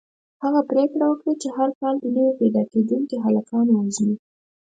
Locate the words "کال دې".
1.79-2.09